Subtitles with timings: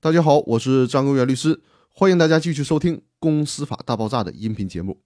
[0.00, 5.00] 大家好，我是张根源律师，欢迎大家继续收听《公司法大爆炸》的音频节目。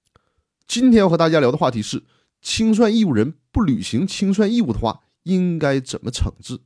[0.66, 2.02] 今天要和大家聊的话题是：
[2.42, 6.60] 清算义务人不履行清算义务的话，应该怎么惩治？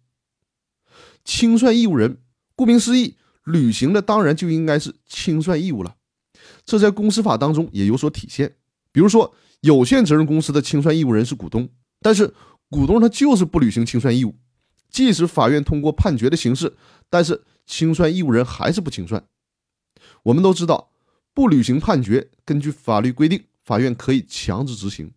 [1.24, 2.18] 清算义务人，
[2.56, 5.94] 顾名思义，履行的当然就应该是清算义务了。
[6.64, 8.56] 这在公司法当中也有所体现。
[8.90, 11.68] 比如说，有限责任公司的清算义务人是股东，
[12.00, 12.34] 但是
[12.70, 14.34] 股东他就是不履行清算义务，
[14.90, 16.74] 即使法院通过判决的形式，
[17.08, 17.44] 但是。
[17.66, 19.24] 清算义务人还是不清算。
[20.22, 20.90] 我们都知道，
[21.34, 25.12] 不履行判决，根据法律规定，法院可以强制执行。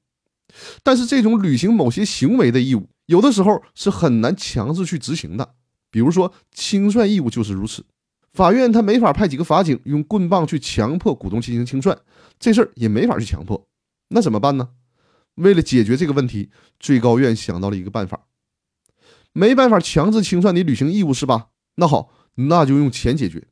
[0.84, 5.55] 但是，这种履行某些行为的义务，有的时候是很难强制去执行的。
[5.91, 7.85] 比如说，清算义务就是如此。
[8.34, 11.99] 法院他没法派几个法警用棍棒去强迫股东进行清算，
[12.40, 13.68] 这事儿也没法去强迫。
[14.09, 14.70] 那怎么办呢？
[15.35, 18.27] 为了解决这个问题，最高院想到了一个办法。
[19.34, 21.49] 没办法强制清算你履行义务是吧？
[21.76, 22.12] 那好。
[22.48, 23.48] 那就用钱解决，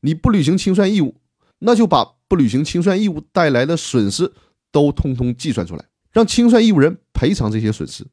[0.00, 1.16] 你不履行清算义务，
[1.58, 4.32] 那就把不履行清算义务带来的损失
[4.72, 8.06] 都通通计算出来，让清算义务人赔偿这些损失，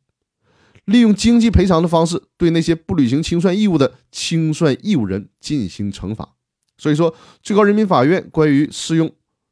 [0.86, 6.36] 利用经济赔偿的方式对那些不履行清算义务的清算义务人进行惩罚。
[6.78, 9.10] 所以说，最高人民法院关于适用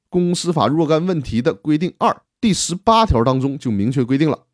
[0.10, 4.46] 公司法若干问题的规定二第十八条当中就明确规定了，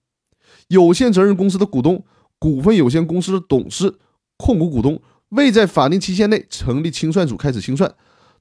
[0.67, 2.05] 有限责任公司的股东、
[2.37, 3.95] 股份有限公司的董事、
[4.37, 5.01] 控股股东。
[5.29, 7.93] 未在法定期限内成立清算组开始清算，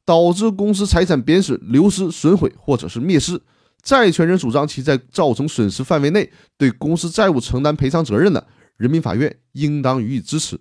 [0.04, 3.40] 导致公司财产贬损、流失、损毁或者是灭失，
[3.82, 10.60] 债权人主张其在造成损失范围内对公司债务承担赔偿责任的，人民法院应当予以支持。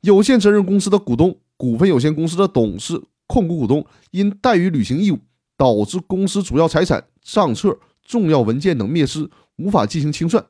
[0.00, 5.18] 有限责任公司的股东、股份有限公司的董事、控股股东因怠于履行义务，
[5.56, 10.44] 导致公司主要财产、账册、重要文件等灭失，无法进行清算，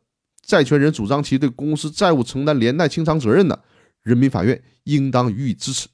[0.44, 3.58] 债权人主张其对公司债务承担连带清偿责任的。
[4.02, 5.88] 人民法院应当予以支持。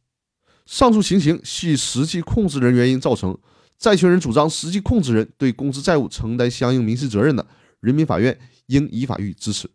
[0.66, 3.36] 上述情形系实际控制人原因造成，
[3.78, 7.46] 债权人主张实际控制人对公司债务承担相应民事责任的，
[7.80, 9.68] 人民法院应依法予以支持。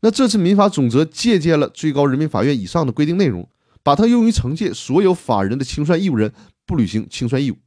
[0.00, 3.48] 那这次民法总则借鉴了最高人民法院以上的规定内容，
[3.82, 6.32] 把它用于惩戒所有法人的清算义务人
[6.66, 7.58] 不履行清算义务。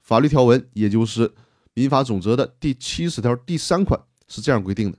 [0.00, 1.32] 法律条文也就是
[1.74, 4.98] 民法总则的第七十条第三款是这样规定的。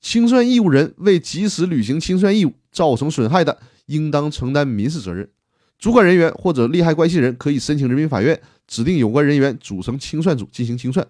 [0.00, 5.28] 清算义务人为及时履行清算义务造成损害的，应当承担民事责任。
[5.78, 11.06] 主管人员或者利害关系人可以申请人民法院指定有关人员组成清算组进行清算。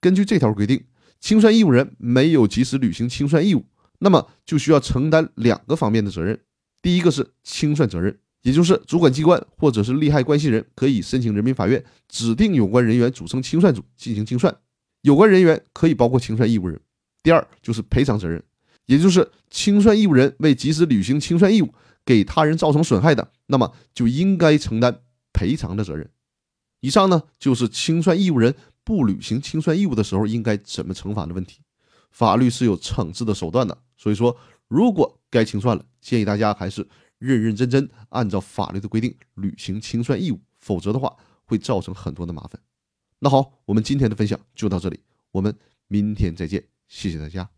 [0.00, 0.84] 根据这条规定，
[1.20, 3.64] 清算义务人没有及时履行清算义务，
[4.00, 6.38] 那么就需要承担两个方面的责任。
[6.82, 14.54] 第一个是清算责任，也就是主管机关或者是利害关系人可以申请人民法院指定有关人员组成清算组进行清算。
[15.02, 16.80] 有关人员可以包括清算义务人。
[17.22, 18.42] 第二就是赔偿责任，
[18.86, 21.72] 也就是清算义务人为及时履行清算义务，
[22.04, 25.00] 给他人造成损害的，那么就应该承担
[25.32, 26.10] 赔偿的责任。
[26.80, 31.60] 以上呢就是清算义务人不履行清算义务的时候应该怎么惩罚的问题。
[32.10, 34.36] 法律是有惩治的手段的，所以说
[34.68, 36.86] 如果该清算了，建议大家还是
[37.18, 42.60] 认认真真按照法律的规定履行清算义务，否则的话会造成很多的麻烦。
[43.20, 44.98] 那好，我们今天的分享就到这里，
[45.30, 45.56] 我们
[45.86, 46.71] 明天再见。
[46.92, 47.48] 谢谢大家。